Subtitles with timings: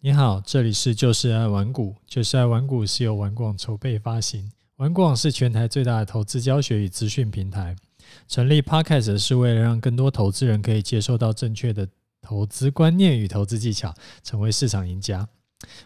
[0.00, 7.74] 你好，这里是就是爱玩股，就是爱玩股是由玩广筹备发行，玩广是全台最大的投资教学与资讯平台。
[8.28, 11.88] 成立 Podcast 是为了让更多投资人可以接受到正确的
[12.22, 13.92] 投资观念与投资技巧，
[14.22, 15.28] 成为市场赢家。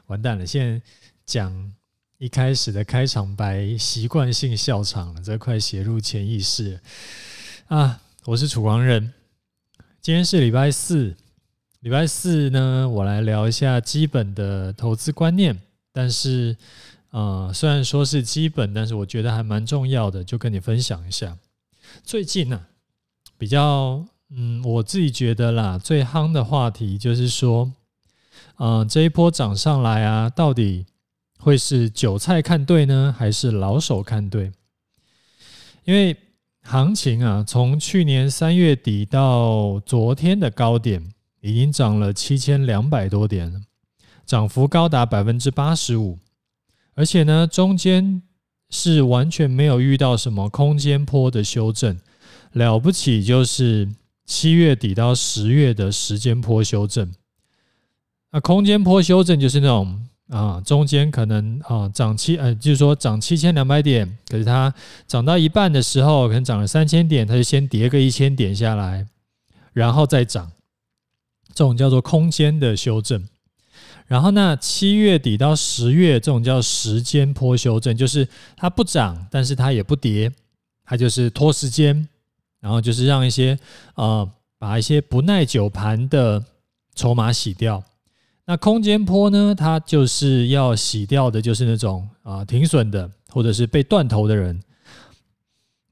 [0.08, 0.84] 完蛋了，现在
[1.24, 1.72] 讲
[2.18, 6.78] 一开始的开场白，习惯性笑场了，这快写入潜意识
[7.68, 8.02] 啊！
[8.26, 9.14] 我是楚狂人，
[10.02, 11.16] 今天是礼拜四。
[11.82, 15.60] 礼拜四呢，我来聊一下基本的投资观念。
[15.92, 16.56] 但是，
[17.10, 21.36] 呃，虽然说是基本，但是我觉得还蛮重要的，就跟你分享一下。
[22.04, 22.66] 最近呢，
[23.36, 27.72] 比较，嗯，我自己觉得啦，最夯的话题就是说，
[28.58, 30.86] 嗯，这一波涨上来啊，到底
[31.40, 34.52] 会是韭菜看对呢，还是老手看对？
[35.82, 36.16] 因为
[36.62, 41.12] 行情啊，从去年三月底到昨天的高点。
[41.42, 43.60] 已经涨了七千两百多点了，
[44.24, 46.18] 涨幅高达百分之八十五，
[46.94, 48.22] 而且呢，中间
[48.70, 51.98] 是完全没有遇到什么空间波的修正，
[52.52, 53.88] 了不起就是
[54.24, 57.12] 七月底到十月的时间波修正。
[58.30, 64.72] 那空间波修正就是那种啊，中间可能啊涨七呃，就是说涨七千两百点，可是它
[65.08, 69.06] 涨到一半的时候，可能涨了三千点，它就先跌个一千点下来，
[69.72, 70.52] 然后再涨。
[71.54, 73.28] 这种叫做空间的修正，
[74.06, 80.32] 然后那七月底到十月这种叫时间坡修正，就是它不涨，但是它也不跌，
[80.84, 82.08] 它就是拖时间，
[82.60, 83.58] 然后就是让一些
[83.94, 86.42] 呃把一些不耐久盘的
[86.94, 87.82] 筹码洗掉。
[88.44, 94.60] 那空间波呢，它就是要洗掉的，就是那种啊、停损的或者是被断头的人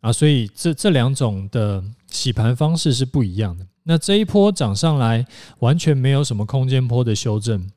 [0.01, 3.67] 啊，所以这这两种的洗盘方式是不一样的。
[3.85, 5.27] 那这一波涨上来，
[5.61, 7.71] 完全没有什么空间波的修正，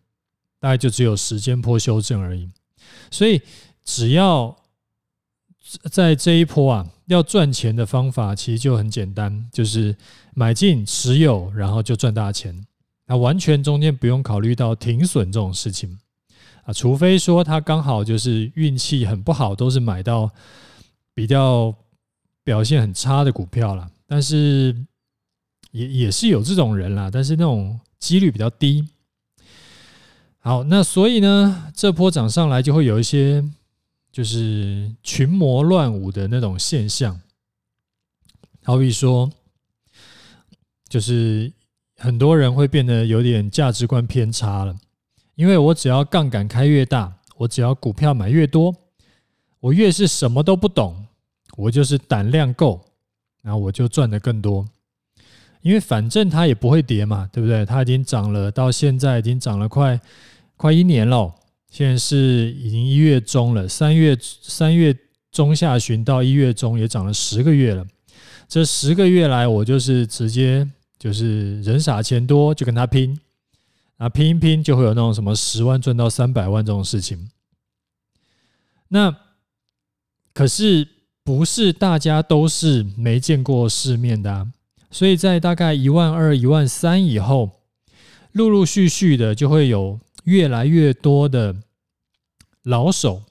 [0.60, 2.50] 大概就只有时间波修正而已。
[3.10, 3.42] 所以，
[3.84, 4.56] 只要
[5.90, 9.96] 在这一波啊，要赚钱的方法其实就很简单，就是
[10.34, 12.66] 买进持有，然后就赚大钱。
[13.06, 15.98] 那完全中间不用考虑到停损这种事情
[16.64, 20.30] 啊，除非说他刚好就是运气很不好，都是买到
[21.14, 21.74] 比较
[22.44, 23.90] 表现很差的股票了。
[24.08, 24.76] 但是，
[25.74, 28.88] 也也是有这种人啦，但是那种几率比较低。
[30.38, 33.44] 好，那所以呢，这波涨上来就会有一些
[34.12, 37.20] 就是群魔乱舞的那种现象，
[38.64, 39.32] 好比说，
[40.88, 41.52] 就是
[41.98, 44.78] 很多人会变得有点价值观偏差了，
[45.34, 48.76] 因为我只要杠杆开越大，我只要股票买越多，
[49.60, 51.08] 我越是什么都不懂，
[51.58, 52.80] 我就是胆量够，
[53.42, 54.68] 然后我就赚得更多。
[55.64, 57.66] 因为反正它也不会跌嘛，对不对？
[57.66, 60.00] 它已经涨了，到现在已经涨了快
[60.56, 61.34] 快一年了。
[61.70, 64.96] 现在是已经一月中了，三月三月
[65.32, 67.88] 中下旬到一月中也涨了十个月了。
[68.48, 70.70] 这十个月来，我就是直接
[71.00, 73.20] 就是人傻钱多就跟他拼，
[73.98, 77.30] 啊拼一拼就会有那种什么十万赚到三百万这种事情。
[78.90, 79.16] 那
[80.34, 80.88] 可是
[81.24, 84.48] 不是大家都是没见过世面的啊。
[84.94, 87.50] 所以在大概一万二、一万三以后，
[88.32, 91.56] 陆陆续续的就会有越来越多的
[92.62, 93.24] 老手，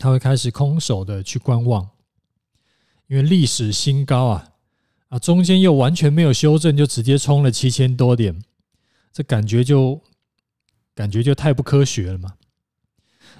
[0.00, 1.88] 他会开始空手的去观望，
[3.06, 4.48] 因为历史新高啊
[5.10, 8.42] 啊，中间又完全没有修正，就直接冲了七千多点，
[9.12, 10.00] 这感觉就
[10.92, 12.34] 感觉就太不科学了嘛。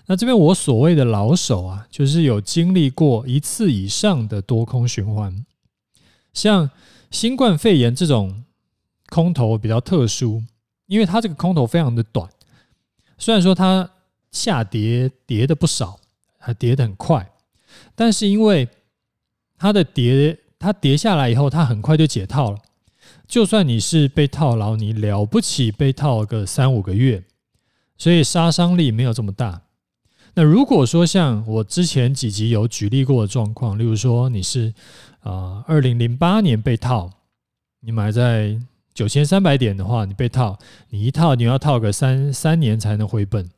[0.06, 5.44] 那这边我所谓的老手啊，就是有经历过一次以上的多空循环，
[6.32, 6.70] 像。
[7.10, 8.44] 新冠肺炎这种
[9.08, 10.42] 空头比较特殊，
[10.86, 12.28] 因为它这个空头非常的短，
[13.16, 13.90] 虽然说它
[14.30, 15.98] 下跌跌的不少，
[16.38, 17.30] 还跌的很快，
[17.94, 18.68] 但是因为
[19.56, 22.58] 它的跌，它跌下来以后，它很快就解套了。
[23.26, 27.24] 就算你是被套牢，你了不起被套个三五个月，
[27.96, 29.62] 所以杀伤力没有这么大。
[30.38, 34.72] 那如果说像我之前几集有举例过的状况，例如说你是
[35.18, 37.10] 啊，二零零八年被套，
[37.80, 38.56] 你买在
[38.94, 40.56] 九千三百点的话，你被套，
[40.90, 43.50] 你一套你要套个三三年才能回本，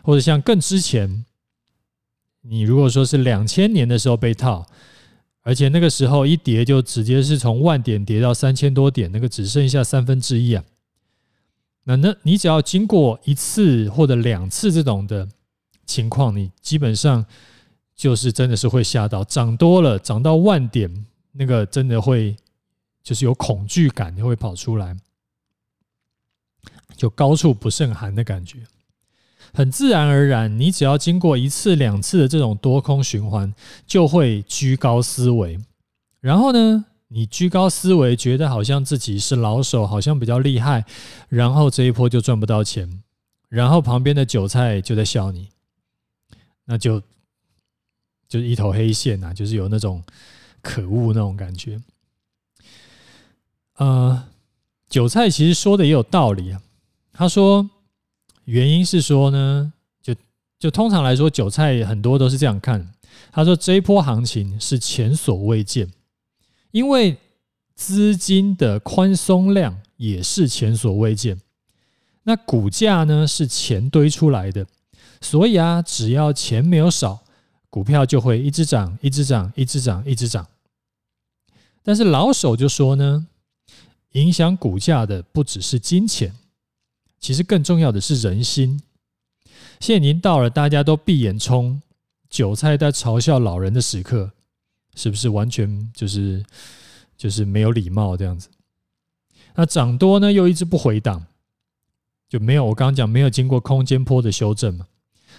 [0.00, 1.24] 或者像更之前，
[2.42, 4.64] 你如果说是两千年的时候被套，
[5.42, 10.62] 而且那个时候一跌就直接是从万点跌到三千多点，那个只剩下三分之一啊，
[11.82, 15.28] 那那你只要经过一次或者两次这种的。
[15.88, 17.24] 情况，你基本上
[17.96, 22.36] 就是真的是会吓到，涨多了，涨到万点，那个真的会
[23.02, 24.96] 就是有恐惧感，就会跑出来。
[26.96, 28.58] 就高处不胜寒的感觉。
[29.54, 33.54] 很自然而然，你只要经过一次两次的这种多空循环，
[33.86, 35.58] 就会居高思维。
[36.20, 40.84] 然后呢，你居高思维，觉得好像自己是老手，好像比较厉害，
[41.28, 43.02] 然后这一波就赚不到钱，
[43.48, 45.48] 然后旁边的韭菜就在笑你，
[46.68, 47.00] 那就
[48.28, 50.00] 就是一头黑线呐、啊，就是有那种
[50.62, 51.82] 可恶那种感觉。
[53.78, 54.28] 呃，
[54.88, 56.62] 韭菜其实说的也有道理啊，
[57.12, 57.68] 他说。
[58.48, 59.70] 原因是说呢，
[60.00, 60.14] 就
[60.58, 62.94] 就通常来说，韭菜很多都是这样看。
[63.30, 65.92] 他说这一波行情是前所未见，
[66.70, 67.18] 因为
[67.74, 71.38] 资金的宽松量也是前所未见。
[72.22, 74.66] 那股价呢是钱堆出来的，
[75.20, 77.24] 所以啊，只要钱没有少，
[77.70, 80.46] 股票就会一直涨，一直涨，一直涨，一直涨。
[81.82, 83.26] 但是老手就说呢，
[84.12, 86.34] 影响股价的不只是金钱。
[87.20, 88.80] 其实更重要的是人心。
[89.80, 91.82] 现在已经到了大家都闭眼冲，
[92.30, 94.30] 韭菜在嘲笑老人的时刻，
[94.94, 96.44] 是不是完全就是
[97.16, 98.48] 就是没有礼貌这样子？
[99.54, 101.26] 那涨多呢，又一直不回档，
[102.28, 104.86] 就没有我刚刚讲没有经过空间波的修正嘛，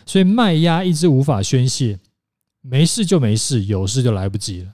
[0.06, 2.00] 所以卖压一直无法宣泄，
[2.62, 4.74] 没事就没事，有事就来不及了。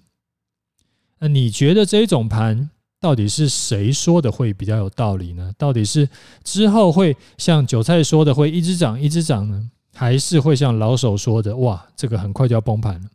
[1.19, 2.69] 那你觉得这一种盘？
[2.98, 5.54] 到底是谁说的会比较有道理呢？
[5.60, 6.10] 到底是
[6.44, 13.10] 之后会像韭菜说的会一直涨一直涨呢，还是会像老手说的哇，这个很快就要崩盘了？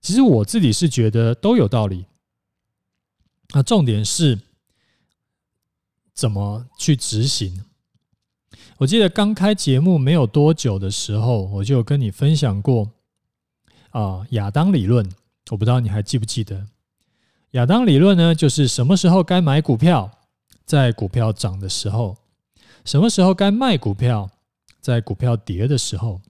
[0.00, 2.06] 其实我自己是觉得都有道理。
[3.52, 4.40] 那重点是
[6.14, 7.62] 怎么去执行？
[8.78, 12.90] 我记得刚开节目没有多久的时候，我就跟你分享过
[13.90, 15.08] 啊，亚当理论，
[15.50, 16.66] 我不知道你还记不记得。
[17.52, 20.10] 亚当理论呢，就是什么时候该买股票，
[20.64, 22.16] 在股票涨的时候；
[22.84, 24.30] 什么时候该卖股票，
[24.80, 26.20] 在股票跌的时候。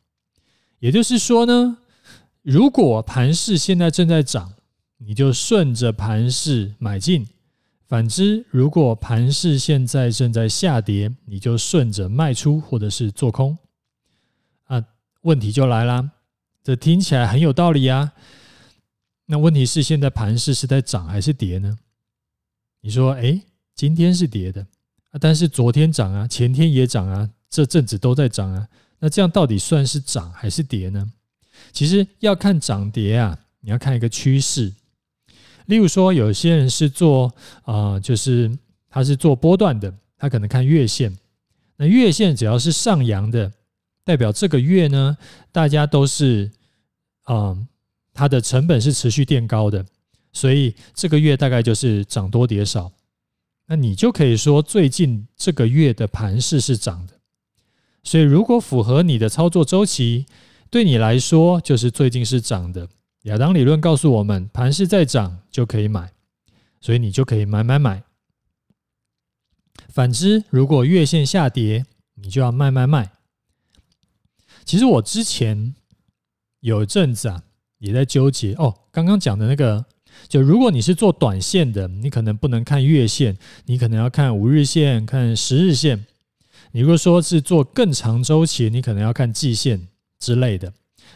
[0.80, 1.78] 也就是说呢，
[2.42, 4.52] 如果盘势现在正在涨，
[4.98, 7.24] 你就顺着盘势买进；
[7.92, 13.58] 反之，如果盘势现在正在下跌，你就顺着卖出或者是做空。
[14.64, 14.82] 啊，
[15.20, 16.10] 问题就来啦，
[16.64, 18.14] 这听起来很有道理啊。
[19.26, 21.76] 那问题是，现在盘势是在涨还是跌呢？
[22.80, 23.38] 你说，哎，
[23.74, 24.66] 今天是跌的
[25.10, 28.66] 啊，但是昨天涨啊，前天也涨啊，这阵子都在涨啊。
[29.00, 31.12] 那这样到底算是涨还是跌呢？
[31.72, 34.72] 其实要看涨跌啊，你要看一个趋势。
[35.72, 37.32] 例如说，有些人是做
[37.62, 38.50] 啊、就是
[38.90, 41.16] 他是做波段的，他可能看月线。
[41.78, 43.50] 那月线只要是上扬的，
[44.04, 45.16] 代表这个月呢，
[45.50, 46.50] 大家都是
[47.22, 47.56] 啊。
[48.14, 49.86] 它的成本是持续垫高的，
[50.34, 52.92] 所以这个月大概就是涨多跌少。
[53.66, 57.14] 那你就可以说最近这个月的盘势是涨的。
[58.02, 60.26] 所以如果符合你的操作周期，
[60.68, 62.86] 对你来说就是最近是涨的。
[63.22, 66.12] 亚当理论告诉我们，盘势在涨就可以买，
[66.80, 68.02] 所以你就可以买买买。
[69.88, 71.84] 反之，如果月线下跌，
[72.14, 73.12] 你就要卖卖卖。
[74.64, 75.74] 其实我之前
[76.60, 77.42] 有一阵子啊。
[77.82, 78.72] 也在纠结哦。
[78.92, 79.84] 刚刚讲的那个，
[80.28, 86.06] 就如果你是做短线的，你可能不能看月线，你可能要看五日线、看十日线。
[86.70, 89.88] 你如果说是做更长周期，你可能要看季线
[90.20, 90.72] 之类的，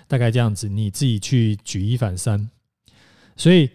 [0.09, 2.49] 大概这样子，你自己去举一反三。
[3.37, 3.71] 所以，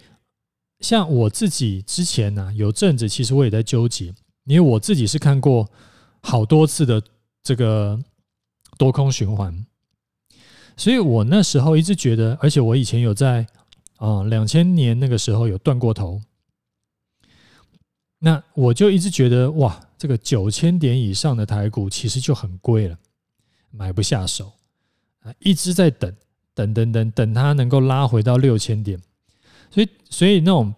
[0.80, 4.14] 像我自己之前呢、有阵子其实我也在纠结，
[4.46, 5.70] 因为我自己是看过
[6.22, 7.02] 好多次的
[7.44, 8.00] 这个
[8.78, 9.66] 多空循环。
[10.78, 13.46] 所以我那时候一直觉得，而且我以前有在
[13.98, 16.22] 啊两千年那个时候有断过头，
[18.20, 22.98] 那我就一直觉得哇，这个九千点以上的台股其实就很贵了，
[23.70, 24.54] 买不下手，
[25.40, 26.14] 一直在等，
[26.54, 29.02] 等等等等它能够拉回到六千点，
[29.70, 30.74] 所以所以那种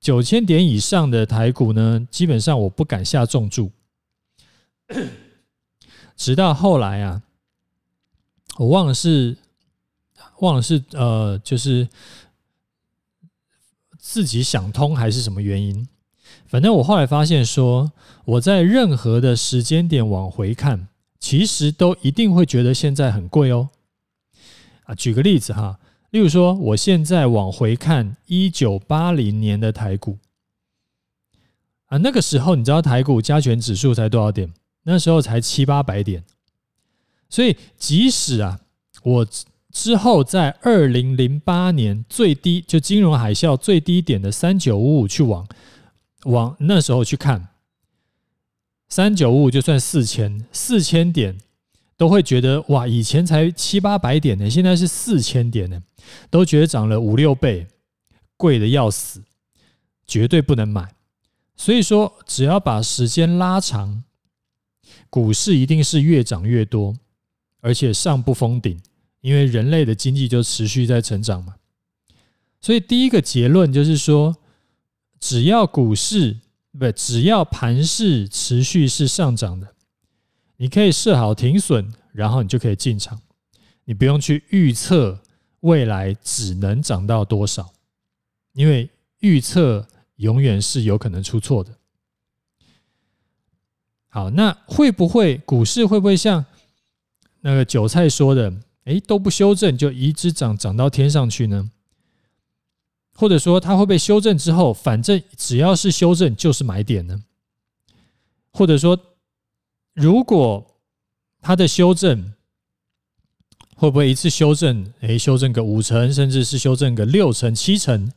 [0.00, 3.70] 九千点以上的台股呢，基本上我不敢下重注，
[6.16, 7.22] 直到后来啊。
[8.56, 9.36] 我忘了是
[10.38, 11.88] 忘了是呃，就是
[13.98, 15.88] 自己想通还是什么原因。
[16.46, 17.90] 反正我后来发现说，
[18.24, 20.86] 我在任何的时间点往回看，
[21.24, 23.70] 其实都一定会觉得现在很贵哦。
[24.84, 30.18] 啊，举个例子哈，例如说，我现在往回看一九八零年的台股
[31.86, 34.52] 啊，那个时候你知道台股加权指数才多少点？
[34.82, 36.22] 那时候才七八百点。
[37.30, 38.60] 所以，即使啊，
[39.02, 39.26] 我
[39.72, 45.48] 之后在二零零八年最低就金融海啸最低点的三九五五去往
[46.24, 47.48] 往那时候去看
[48.94, 51.36] 三九五五就算四千，四千点
[51.96, 55.82] 都会觉得哇，以前才七八百点呢，现在是四千点呢，
[56.30, 57.66] 都觉得涨了五六倍，
[58.36, 59.24] 贵的要死，
[60.06, 60.94] 绝对不能买。
[61.56, 64.04] 所以说，只要把时间拉长，
[65.10, 66.94] 股市一定是越涨越多，
[67.62, 68.80] 而且上不封顶，
[69.22, 71.56] 因为人类的经济就持续在成长嘛。
[72.60, 74.36] 所以第一个结论就是说，
[75.18, 76.36] 只要股市
[76.78, 79.74] 不，只要盘势持续是上涨的，
[80.56, 83.20] 你可以设好停损，然后你就可以进场，
[83.84, 85.20] 你不用去预测
[85.60, 87.72] 未来只能涨到多少，
[88.52, 88.90] 因为
[89.20, 89.86] 预测。
[90.18, 91.76] 永远是有可能出错的。
[94.06, 96.46] 好，那会不会股市会不会像
[97.40, 98.54] 那个韭菜说的，
[98.84, 101.68] 哎，都不修正就一直涨涨到天上去呢？
[103.14, 107.22] 或者说它会被修正之后，反正只要是修正就是买点呢？
[108.52, 108.98] 或者说，
[109.94, 110.66] 如果
[111.40, 112.32] 它的修正
[113.76, 118.10] 会不会一次修正，哎，修正个五成，甚至是修正个六成、七成？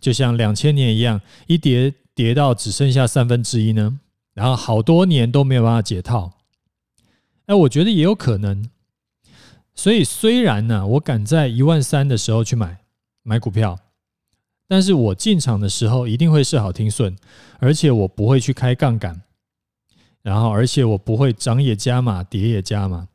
[0.00, 3.98] 就像两千年一样，一跌跌到只剩下三分之一呢，
[4.34, 6.32] 然后好多年都没有办法解套。
[7.46, 8.68] 哎，我觉得也有可能。
[9.74, 12.78] 所以虽然呢，我敢在一万三的时候去买
[13.22, 13.78] 买股票，
[14.66, 17.16] 但是我进场的时候一定会设好停损，
[17.58, 19.22] 而且我不会去开杠杆，
[20.22, 23.08] 然后而且我不会涨也加码，跌也加码。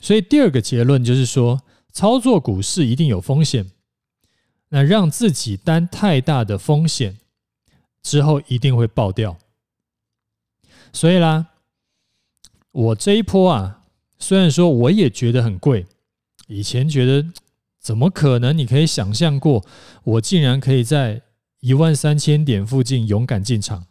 [0.00, 3.70] 所以第二个结论就是说，操作股市一定有风险。
[4.70, 7.18] 那让自己担太大的风险
[8.02, 9.38] 之后，一定会爆掉。
[10.92, 11.46] 所以啦，
[12.72, 13.84] 我这一波啊，
[14.18, 15.86] 虽然说我也觉得很贵，
[16.48, 17.24] 以前觉得
[17.84, 18.56] 怎么可能？
[18.56, 19.64] 你可以想象过，
[20.02, 21.20] 我竟然可以在
[21.60, 23.84] 一万三千点附近勇敢进场。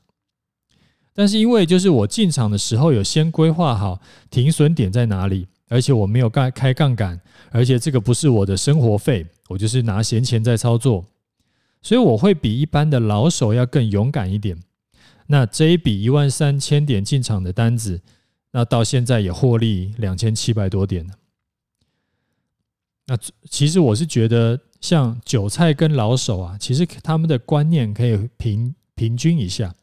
[1.13, 5.47] 但是因为就是我进场的时候有先规划好停损点在哪里。
[5.69, 7.19] 而且我没有开开杠杆，
[7.49, 11.03] 而且这个不是我的生活费，我就是拿闲钱在操作，
[11.81, 14.55] 所以我会比一般的老手要更勇敢一点。
[15.25, 18.01] 那这一笔一万三千点进场的单子，
[18.51, 21.09] 那到现在也获利两千七百多点。
[23.05, 23.17] 那
[23.49, 29.75] 其实我是觉得，像韭菜跟老手啊，其实他们的观念可以平平均一下，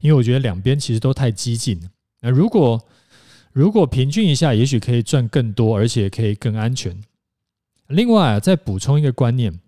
[0.00, 1.88] 因为我觉得两边其实都太激进。
[2.20, 2.86] 那如果
[3.52, 7.02] 如果平均一下，也许可以赚更多，而且可以更安全。
[7.86, 9.60] 另外啊，再补充一个观念，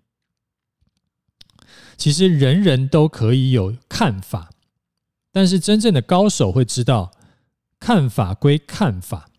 [1.97, 4.51] 其实人人都可以有看法，
[5.31, 7.11] 但是真正的高手会知道，
[7.79, 9.29] 看法归看法，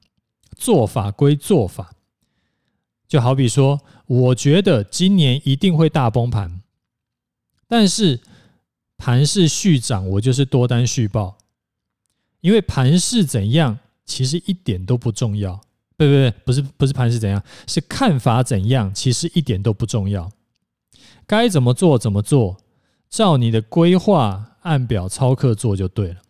[0.56, 1.92] 做法归做法。
[3.11, 6.61] 就好比说，我觉得今年一定会大崩盘，
[7.67, 8.21] 但是
[8.97, 11.37] 盘势续涨，我就是多单续报，
[12.40, 13.81] 因为盘势怎样？
[14.05, 15.61] 其实一点都不重要，
[15.97, 20.31] 不不不，不是不是盘势怎样，是看法怎样，其实一点都不重要。
[21.26, 22.59] 该怎么做怎么做，
[23.09, 26.23] 照你的规划按表操课做就对了。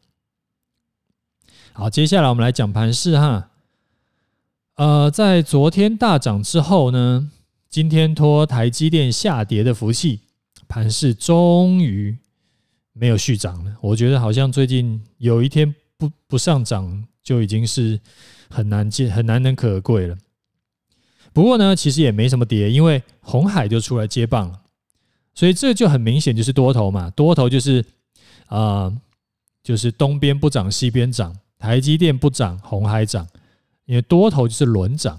[1.75, 3.50] 好，接下来我们来讲盘势哈。
[4.81, 7.31] 呃，在昨天大涨之后呢，
[7.69, 10.21] 今天托台积电下跌的福气，
[10.67, 12.17] 盘势终于
[12.95, 13.77] 没有续涨了。
[13.83, 17.05] 我觉得好像最近有一天不不上涨。
[17.23, 18.01] 就已经是
[18.49, 20.17] 很难见、很难能可贵了。
[21.35, 24.63] 不过呢，其实也没什么跌，因为红海就出来接棒了，
[25.35, 27.11] 所以这就很明显就是多头嘛。
[27.11, 27.85] 多头就是
[28.47, 28.97] 啊、呃，
[29.63, 33.29] 就是东边不涨，西边涨，台积电不涨，红海涨，
[33.91, 35.19] 因为多头就是轮涨，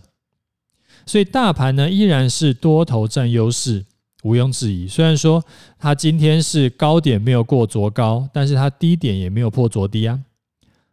[1.06, 3.86] 所以大盘呢依然是多头占优势，
[4.24, 4.88] 毋庸置疑。
[4.88, 5.44] 虽然说
[5.78, 10.22] 它今天是高点没有过昨高，但是它低点也没有破昨低啊。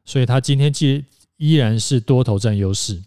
[0.05, 1.05] 所以它今天既
[1.37, 3.01] 依然是多头占优势。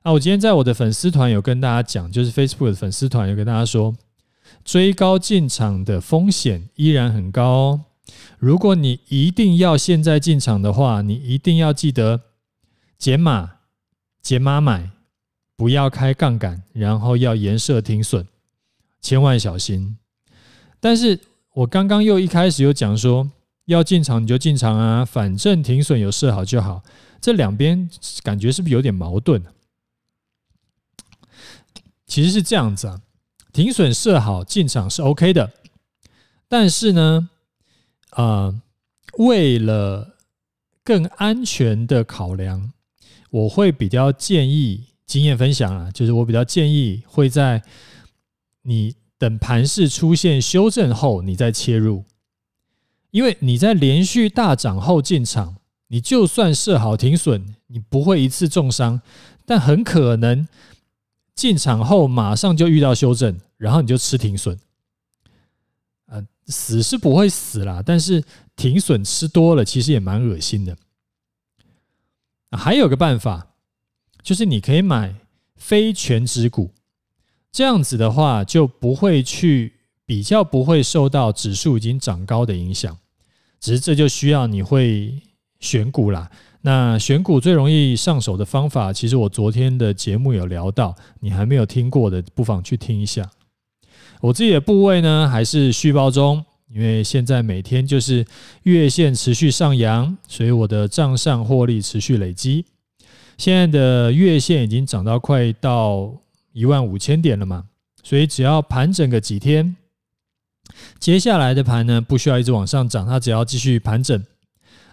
[0.00, 3.94] 啊，我今天在我的粉丝团有跟大家讲，就是 Facebook 的粉丝团有跟大家说，
[4.64, 7.80] 追高进场的风险依然很高哦。
[8.38, 12.20] 如果你一定要现在进场的话，你一定要记得
[12.98, 13.53] 减码、
[14.24, 14.90] 解码买，
[15.54, 18.26] 不要开杠杆，然后要严设停损，
[19.00, 19.96] 千万小心。
[20.80, 21.20] 但是
[21.52, 23.30] 我刚刚又一开始有讲说。
[23.66, 26.82] 要进场你就进场啊，反正停损有设好就好。
[27.18, 27.88] 这两边
[28.22, 29.42] 感觉是不是有点矛盾？
[32.06, 33.00] 其实是这样子啊，
[33.54, 35.50] 停损设好进场是 OK 的，
[36.46, 37.30] 但是呢，
[38.10, 38.54] 啊，
[39.16, 40.14] 为了
[40.84, 42.70] 更安全的考量，
[43.34, 47.60] 我会比较建议经验分享啊，就是我比较建议会在
[48.62, 52.04] 你等盘势出现修正后，你再切入。
[53.10, 55.56] 因为你在连续大涨后进场，
[55.88, 59.02] 你就算设好停损，你不会一次重伤，
[59.44, 60.46] 但很可能
[61.34, 64.56] 进场后马上就遇到修正，然后你就吃停损。
[66.06, 68.22] 呃，死是不会死啦，但是
[68.54, 70.76] 停损吃多了，其实也蛮恶心的。
[72.56, 73.48] 还有个办法，
[74.22, 75.14] 就是你可以买
[75.56, 76.72] 非全值股，
[77.52, 79.74] 这样子的话就不会去
[80.06, 82.96] 比较不会受到指数已经涨高的影响。
[83.60, 85.22] 只是这就需要你会
[85.60, 86.30] 选股啦。
[86.60, 93.30] 那选股最容易上手的方法，其实我昨天的节目有聊到，你还没有听过的，不妨去听一下。
[94.20, 96.44] 我自己的部位呢，还是续抱中。
[96.74, 98.26] 因为现在每天就是
[98.64, 102.66] 月线持续上扬，所以我的账上获利持续累积。
[103.38, 106.12] 现在的月线已经涨到快到
[106.52, 107.66] 一万五千点了嘛，
[108.02, 109.76] 所以只要盘整个几天，
[110.98, 114.20] 接下来的盘呢，不需要一直往上涨，它只要继续盘整，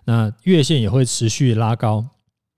[0.06, 2.06] 那月线也会持续拉高，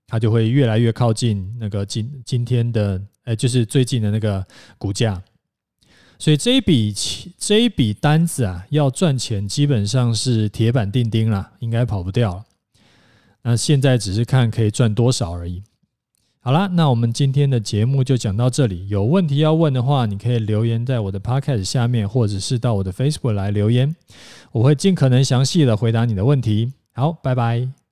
[0.06, 5.22] 它就会越来越靠近那个今今天的，呃，就是最近的那个股价。
[6.18, 6.94] 所以这一笔
[7.38, 12.44] 这一笔单子啊，要赚钱基本上是铁板钉钉了，应该跑不掉了。
[13.42, 15.62] 那现在只是看可以赚多少而已。
[16.40, 18.88] 好啦，那我们今天的节目就讲到这里。
[18.88, 23.94] 有问题要问的话，你可以留言在我的 Podcast 下面，或者是到我的 Facebook 来留言，
[24.52, 26.72] 我会尽可能详细的回答你的问题。
[26.92, 27.83] 好，拜拜。